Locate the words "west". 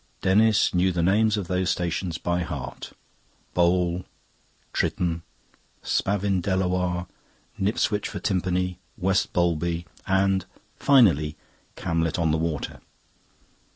8.97-9.31